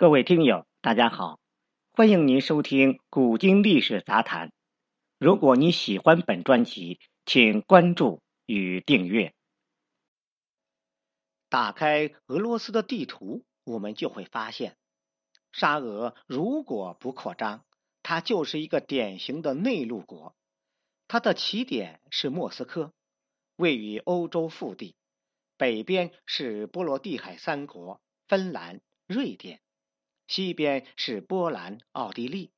[0.00, 1.38] 各位听友，大家好，
[1.92, 4.48] 欢迎您收听《古今历史杂谈》。
[5.18, 9.34] 如果你喜欢本专辑，请关注与订阅。
[11.50, 14.78] 打开俄罗斯的地图，我们就会发现，
[15.52, 17.66] 沙俄如果不扩张，
[18.02, 20.34] 它就是一个典型的内陆国。
[21.08, 22.94] 它的起点是莫斯科，
[23.56, 24.96] 位于欧洲腹地，
[25.58, 29.60] 北边是波罗的海三国：芬兰、瑞典。
[30.30, 32.52] 西边是波兰、奥地利，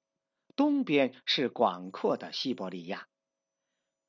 [0.56, 3.08] 东边是广阔的西伯利亚。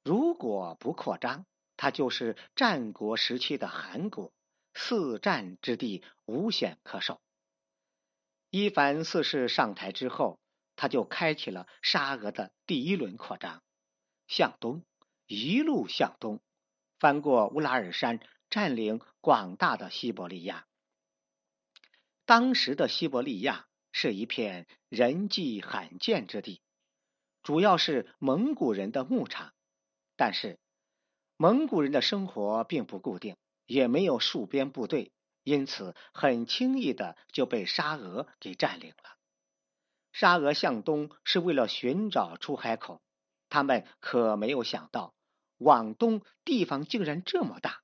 [0.03, 1.45] 如果不扩张，
[1.77, 4.33] 它就是战国时期的韩国，
[4.73, 7.21] 四战之地无险可守。
[8.49, 10.41] 伊凡四世上台之后，
[10.75, 13.63] 他就开启了沙俄的第一轮扩张，
[14.27, 14.83] 向东，
[15.25, 16.41] 一路向东，
[16.99, 20.67] 翻过乌拉尔山，占领广大的西伯利亚。
[22.25, 26.61] 当时的西伯利亚是一片人迹罕见之地，
[27.41, 29.53] 主要是蒙古人的牧场。
[30.15, 30.59] 但是，
[31.35, 35.11] 蒙古人的生活并不固定，也没有戍边部队，
[35.43, 39.17] 因此很轻易的就被沙俄给占领了。
[40.13, 43.01] 沙俄向东是为了寻找出海口，
[43.49, 45.13] 他们可没有想到，
[45.57, 47.81] 往东地方竟然这么大，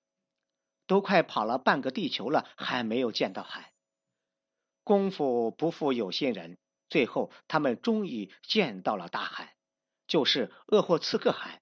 [0.87, 3.73] 都快跑了半个地球了，还没有见到海。
[4.89, 6.57] 功夫不负有心人，
[6.89, 9.55] 最后他们终于见到了大海，
[10.07, 11.61] 就是鄂霍次克海，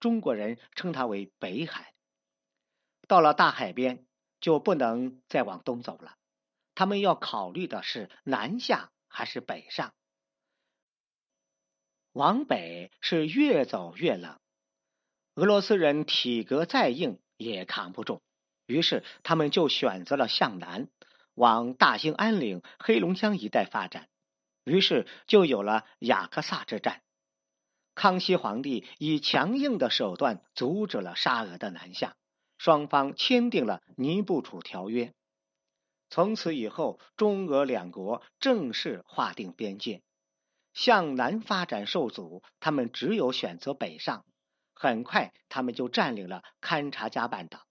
[0.00, 1.92] 中国人称它为北海。
[3.06, 4.06] 到了大海边，
[4.40, 6.16] 就不能再往东走了，
[6.74, 9.92] 他们要考虑的是南下还是北上。
[12.12, 14.40] 往北是越走越冷，
[15.34, 18.22] 俄罗斯人体格再硬也扛不住，
[18.64, 20.88] 于是他们就选择了向南。
[21.34, 24.08] 往大兴安岭、黑龙江一带发展，
[24.64, 27.02] 于是就有了雅克萨之战。
[27.94, 32.16] 康熙皇帝以强硬的手段阻止了沙俄的南下，
[32.58, 35.04] 双方签订了《尼布楚条约》。
[36.08, 40.02] 从此以后，中俄两国正式划定边界。
[40.74, 44.24] 向南发展受阻，他们只有选择北上。
[44.74, 47.66] 很快，他们就占领了勘察加半岛。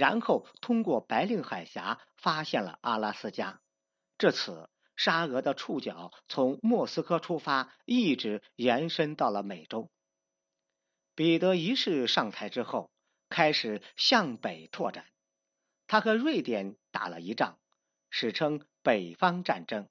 [0.00, 3.60] 然后通过白令海峡发现了阿拉斯加。
[4.16, 9.90] 至此，沙俄的触角从莫斯科出发，一直延伸到了美洲。
[11.14, 12.90] 彼得一世上台之后，
[13.28, 15.04] 开始向北拓展。
[15.86, 17.58] 他和瑞典打了一仗，
[18.08, 19.86] 史称北方战争。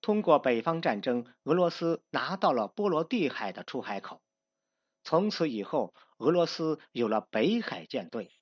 [0.00, 4.22] 通过北方战争，俄罗斯拿到了波罗的海的出海口。
[5.02, 8.32] 从此以后，俄罗斯有了北海舰队。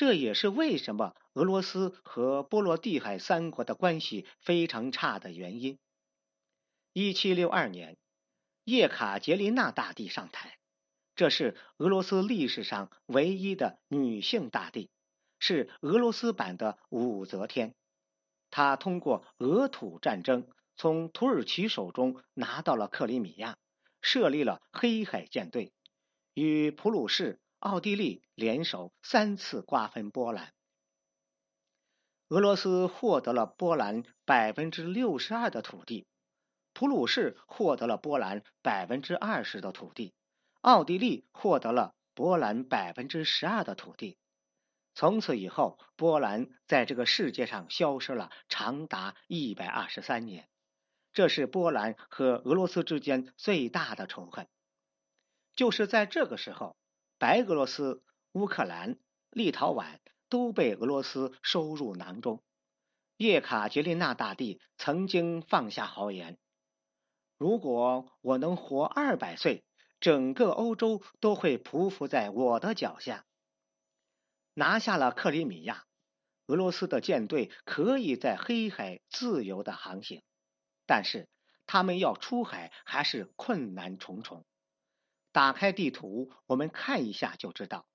[0.00, 5.78] 这也是为什么俄罗斯和波罗的海三国的关系非常差的原因。
[6.94, 7.98] 一七六二年，
[8.64, 10.56] 叶卡捷琳娜大帝上台，
[11.16, 14.88] 这是俄罗斯历史上唯一的女性大帝，
[15.38, 17.74] 是俄罗斯版的武则天。
[18.50, 23.58] 她通过俄土战争，从土耳其手中拿到了克里米亚，
[24.00, 25.74] 设立了黑海舰队，
[26.32, 27.38] 与普鲁士。
[27.60, 30.54] 奥地利联手三次瓜分波兰，
[32.28, 36.06] 俄罗斯获得了波兰百分之六十二的土地，
[36.72, 40.14] 普鲁士获得了波兰百分之二十的土地，
[40.62, 44.16] 奥地利获得了波兰百分之十二的土地。
[44.94, 50.48] 从此以后，波兰在这个世界上消失了长达一百二十三年，
[51.12, 54.48] 这是波兰和俄罗斯之间最大的仇恨。
[55.54, 56.79] 就是在这个时候。
[57.20, 58.98] 白俄罗斯、乌克兰、
[59.28, 59.98] 立陶宛
[60.30, 62.42] 都被俄罗斯收入囊中。
[63.18, 66.38] 叶卡捷琳娜大帝曾经放下豪言
[67.36, 69.62] ：“如果我能活二百岁，
[70.00, 73.26] 整个欧洲都会匍匐在我的脚下。”
[74.56, 75.84] 拿下了克里米亚，
[76.46, 80.22] 俄罗斯的舰队可以在黑海自由的航行，
[80.86, 81.28] 但是
[81.66, 84.46] 他们要出海还是困难重重。
[85.32, 87.86] 打开地图，我们看一下就知道，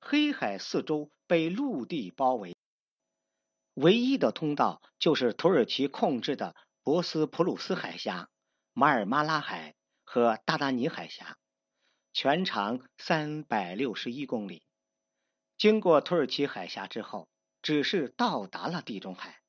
[0.00, 2.56] 黑海四周被陆地包围，
[3.74, 8.28] 唯一的通道就是土耳其控制的博斯普鲁斯海峡、
[8.72, 9.74] 马尔马拉海
[10.04, 11.36] 和达达尼海峡，
[12.12, 14.62] 全长三百六十一公里。
[15.58, 17.28] 经过土耳其海峡之后，
[17.60, 19.40] 只是到达了地中海，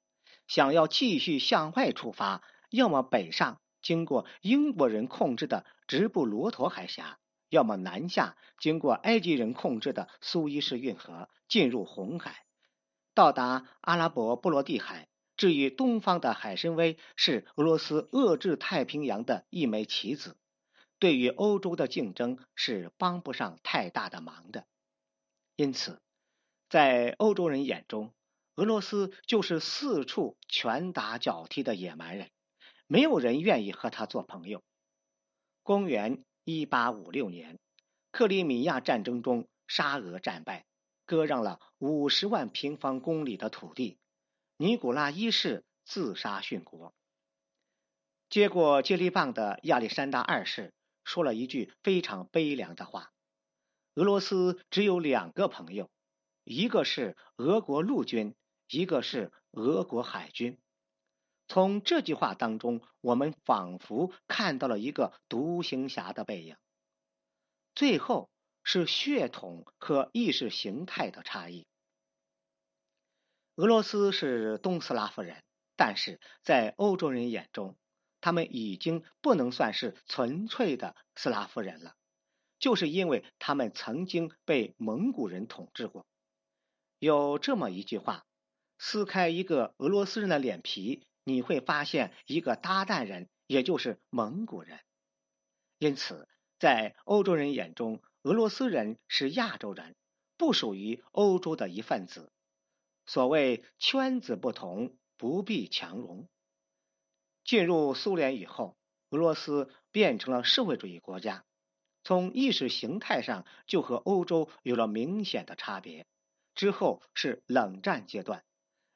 [0.45, 3.61] 想要继续向外出发，要么北上。
[3.83, 7.19] 经过英国人控制的直布罗陀海峡，
[7.49, 12.45] 要么南下，经过埃及人控制的苏伊士运河进入红海，
[13.13, 15.07] 到达阿拉伯波罗的海，
[15.37, 20.37] 至于东方的海参崴是俄罗斯遏制太平洋的一枚棋子，
[20.97, 24.65] 对于欧洲的竞争是帮不上太大的忙的。
[25.55, 26.01] 因此，
[26.69, 28.13] 在欧洲人眼中，
[28.55, 32.31] 俄罗斯就是四处拳打脚踢的野蛮人，
[32.87, 34.63] 没有人愿意和他做朋友。
[35.63, 37.59] 公元一八五六年，
[38.11, 40.65] 克里米亚战争中，沙俄战败，
[41.05, 43.97] 割让了五十万平方公里的土地。
[44.57, 46.93] 尼古拉一世自杀殉国。
[48.29, 53.11] 接过接力棒的亚历山大二世说了一句非常悲凉的话
[53.95, 55.89] ：“俄罗斯只有两个朋友，
[56.43, 58.35] 一个是俄国陆军，
[58.67, 60.57] 一个是俄国海军。”
[61.47, 66.55] 从这句话当中，我们仿佛看到了一个独行侠的背影。
[67.75, 68.29] 最后
[68.63, 71.65] 是血统和意识形态的差异。
[73.55, 75.43] 俄罗斯是东斯拉夫人，
[75.75, 77.75] 但是在欧洲人眼中，
[78.21, 81.95] 他们已经不能算是纯粹的斯拉夫人了，
[82.57, 86.07] 就是因为他们曾经被蒙古人统治过。
[86.99, 88.25] 有这么一句话：
[88.79, 94.79] 撕开一个俄罗斯人的脸皮，你会发现一个搭档人，也就是蒙古人。
[95.77, 96.27] 因此，
[96.59, 99.95] 在欧洲人眼中，俄罗斯人是亚洲人，
[100.37, 102.31] 不属于欧洲的一份子。
[103.05, 106.29] 所谓圈子不同，不必强融。
[107.43, 108.77] 进入苏联以后，
[109.09, 111.45] 俄罗斯变成了社会主义国家，
[112.05, 116.07] 从意识形态上就和欧洲有了明显的差别。
[116.55, 118.45] 之后是冷战阶段，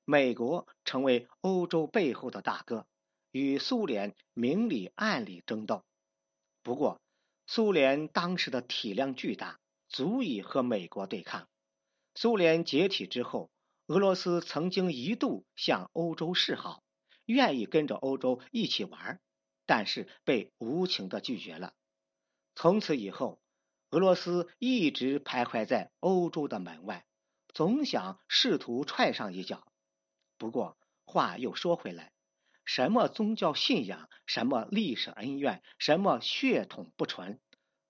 [0.09, 2.87] 美国成为欧洲背后的大哥，
[3.31, 5.83] 与苏联明里暗里争斗。
[6.63, 7.01] 不过，
[7.45, 9.59] 苏联当时的体量巨大，
[9.89, 11.49] 足以和美国对抗。
[12.15, 13.51] 苏联解体之后。
[13.87, 16.83] 俄罗斯曾经一度向欧洲示好，
[17.23, 19.21] 愿意跟着欧洲一起玩，
[19.65, 21.73] 但是被无情的拒绝了。
[22.53, 23.39] 从此以后，
[23.89, 27.05] 俄罗斯一直徘徊在欧洲的门外，
[27.53, 29.65] 总想试图踹上一脚。
[30.37, 32.11] 不过话又说回来，
[32.65, 37.39] 什么宗教信仰，什么历史恩怨，什么血统不纯，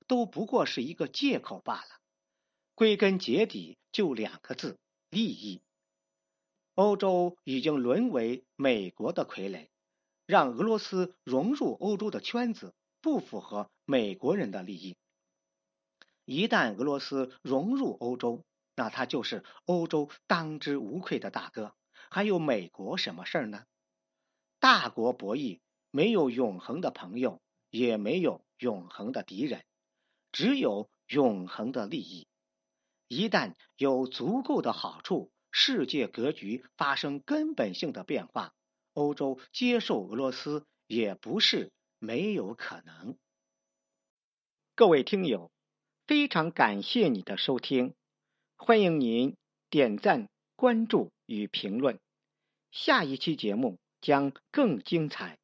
[0.08, 2.00] 都不过是一个借口罢了。
[2.76, 4.78] 归根结底，就两个字：
[5.10, 5.62] 利益。
[6.76, 9.70] 欧洲已经沦为美国的傀儡，
[10.28, 14.96] 让俄罗斯融入欧洲的圈子不符合美国人的利益。
[16.24, 18.46] 一旦俄罗斯融入欧洲，
[18.76, 21.74] 那他就是欧洲当之无愧的大哥，
[22.10, 23.66] 还有美国什么事儿呢？
[24.60, 25.60] 大国博弈，
[25.92, 29.64] 没有永恒的朋友，也没有永恒的敌人，
[30.32, 32.28] 只有永恒的利益。
[33.08, 35.32] 一旦有足够的好处。
[35.50, 38.54] 世界格局发生根本性的变化，
[38.94, 43.18] 欧洲接受俄罗斯也不是没有可能。
[44.76, 45.50] 各位听友，
[46.06, 47.96] 非常感谢你的收听，
[48.56, 49.36] 欢迎您
[49.72, 52.00] 点赞、关注与评论，
[52.72, 55.38] 下一期节目将更精彩。